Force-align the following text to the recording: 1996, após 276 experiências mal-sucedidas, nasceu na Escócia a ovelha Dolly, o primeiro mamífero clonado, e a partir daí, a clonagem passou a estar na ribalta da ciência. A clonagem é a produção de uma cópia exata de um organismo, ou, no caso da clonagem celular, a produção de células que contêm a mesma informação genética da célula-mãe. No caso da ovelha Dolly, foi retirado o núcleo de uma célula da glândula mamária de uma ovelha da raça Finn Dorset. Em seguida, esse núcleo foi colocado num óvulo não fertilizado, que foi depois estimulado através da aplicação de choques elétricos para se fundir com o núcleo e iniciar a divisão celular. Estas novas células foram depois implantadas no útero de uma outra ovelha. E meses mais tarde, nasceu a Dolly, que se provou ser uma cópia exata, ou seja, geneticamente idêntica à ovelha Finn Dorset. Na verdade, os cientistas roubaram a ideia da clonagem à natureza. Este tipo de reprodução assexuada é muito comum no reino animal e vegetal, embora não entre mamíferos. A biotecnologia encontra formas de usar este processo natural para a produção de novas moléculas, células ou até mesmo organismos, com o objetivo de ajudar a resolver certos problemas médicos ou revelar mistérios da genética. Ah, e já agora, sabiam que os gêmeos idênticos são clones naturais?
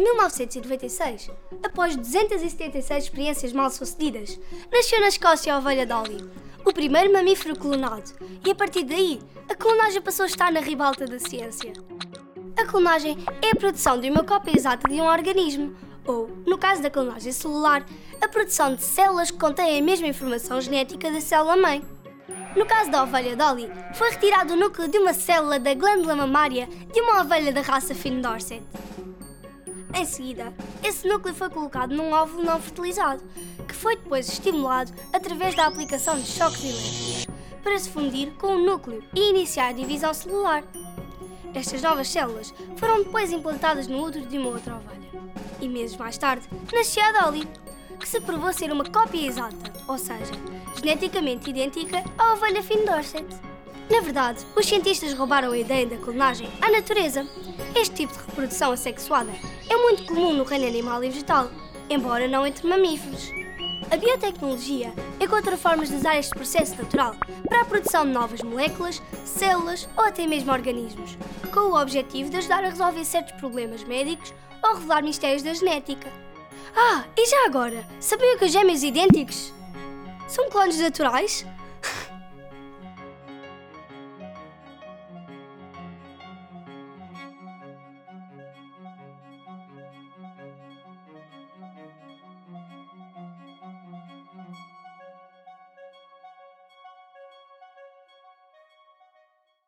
1996, 0.00 1.30
após 1.62 1.96
276 1.96 3.04
experiências 3.04 3.52
mal-sucedidas, 3.52 4.40
nasceu 4.72 5.00
na 5.00 5.08
Escócia 5.08 5.54
a 5.54 5.58
ovelha 5.58 5.86
Dolly, 5.86 6.28
o 6.64 6.72
primeiro 6.72 7.12
mamífero 7.12 7.58
clonado, 7.58 8.12
e 8.44 8.50
a 8.50 8.54
partir 8.54 8.84
daí, 8.84 9.20
a 9.48 9.54
clonagem 9.54 10.00
passou 10.00 10.24
a 10.24 10.26
estar 10.26 10.50
na 10.50 10.60
ribalta 10.60 11.06
da 11.06 11.18
ciência. 11.18 11.72
A 12.56 12.64
clonagem 12.64 13.18
é 13.42 13.50
a 13.50 13.56
produção 13.56 14.00
de 14.00 14.08
uma 14.08 14.24
cópia 14.24 14.56
exata 14.56 14.88
de 14.88 14.94
um 14.94 15.06
organismo, 15.06 15.74
ou, 16.06 16.28
no 16.46 16.58
caso 16.58 16.82
da 16.82 16.90
clonagem 16.90 17.32
celular, 17.32 17.84
a 18.20 18.28
produção 18.28 18.74
de 18.74 18.82
células 18.82 19.30
que 19.30 19.38
contêm 19.38 19.78
a 19.78 19.82
mesma 19.82 20.06
informação 20.06 20.60
genética 20.60 21.10
da 21.10 21.20
célula-mãe. 21.20 21.82
No 22.56 22.66
caso 22.66 22.90
da 22.90 23.02
ovelha 23.02 23.36
Dolly, 23.36 23.70
foi 23.94 24.10
retirado 24.10 24.54
o 24.54 24.56
núcleo 24.56 24.88
de 24.88 24.98
uma 24.98 25.12
célula 25.12 25.58
da 25.58 25.74
glândula 25.74 26.14
mamária 26.14 26.68
de 26.92 27.00
uma 27.00 27.20
ovelha 27.20 27.52
da 27.52 27.60
raça 27.60 27.94
Finn 27.94 28.20
Dorset. 28.20 28.62
Em 29.96 30.04
seguida, 30.04 30.52
esse 30.82 31.06
núcleo 31.06 31.32
foi 31.32 31.48
colocado 31.48 31.94
num 31.94 32.10
óvulo 32.10 32.44
não 32.44 32.60
fertilizado, 32.60 33.22
que 33.66 33.74
foi 33.74 33.94
depois 33.94 34.28
estimulado 34.28 34.92
através 35.12 35.54
da 35.54 35.66
aplicação 35.66 36.18
de 36.18 36.26
choques 36.26 36.64
elétricos 36.64 37.26
para 37.62 37.78
se 37.78 37.88
fundir 37.88 38.32
com 38.32 38.56
o 38.56 38.58
núcleo 38.58 39.04
e 39.14 39.30
iniciar 39.30 39.68
a 39.68 39.72
divisão 39.72 40.12
celular. 40.12 40.64
Estas 41.54 41.80
novas 41.80 42.08
células 42.08 42.52
foram 42.76 43.04
depois 43.04 43.30
implantadas 43.30 43.86
no 43.86 44.02
útero 44.02 44.26
de 44.26 44.36
uma 44.36 44.50
outra 44.50 44.74
ovelha. 44.76 45.22
E 45.60 45.68
meses 45.68 45.96
mais 45.96 46.18
tarde, 46.18 46.48
nasceu 46.72 47.02
a 47.04 47.12
Dolly, 47.12 47.46
que 48.00 48.08
se 48.08 48.20
provou 48.20 48.52
ser 48.52 48.72
uma 48.72 48.84
cópia 48.84 49.28
exata, 49.28 49.72
ou 49.86 49.96
seja, 49.96 50.32
geneticamente 50.76 51.50
idêntica 51.50 52.02
à 52.18 52.32
ovelha 52.32 52.62
Finn 52.64 52.84
Dorset. 52.84 53.53
Na 53.90 54.00
verdade, 54.00 54.44
os 54.56 54.66
cientistas 54.66 55.12
roubaram 55.12 55.52
a 55.52 55.58
ideia 55.58 55.86
da 55.86 55.96
clonagem 55.96 56.48
à 56.60 56.70
natureza. 56.70 57.26
Este 57.76 57.94
tipo 57.94 58.12
de 58.12 58.18
reprodução 58.18 58.72
assexuada 58.72 59.30
é 59.68 59.76
muito 59.76 60.06
comum 60.06 60.32
no 60.32 60.44
reino 60.44 60.66
animal 60.66 61.04
e 61.04 61.10
vegetal, 61.10 61.50
embora 61.90 62.26
não 62.26 62.46
entre 62.46 62.66
mamíferos. 62.66 63.30
A 63.90 63.96
biotecnologia 63.96 64.92
encontra 65.20 65.56
formas 65.56 65.90
de 65.90 65.96
usar 65.96 66.18
este 66.18 66.34
processo 66.34 66.76
natural 66.76 67.14
para 67.46 67.60
a 67.60 67.64
produção 67.64 68.06
de 68.06 68.12
novas 68.12 68.40
moléculas, 68.42 69.02
células 69.24 69.86
ou 69.96 70.04
até 70.04 70.26
mesmo 70.26 70.50
organismos, 70.50 71.18
com 71.52 71.60
o 71.60 71.80
objetivo 71.80 72.30
de 72.30 72.38
ajudar 72.38 72.64
a 72.64 72.70
resolver 72.70 73.04
certos 73.04 73.34
problemas 73.34 73.84
médicos 73.84 74.32
ou 74.62 74.74
revelar 74.74 75.02
mistérios 75.02 75.42
da 75.42 75.52
genética. 75.52 76.10
Ah, 76.74 77.04
e 77.16 77.26
já 77.26 77.46
agora, 77.46 77.86
sabiam 78.00 78.38
que 78.38 78.46
os 78.46 78.52
gêmeos 78.52 78.82
idênticos 78.82 79.52
são 80.26 80.48
clones 80.48 80.78
naturais? 80.78 81.46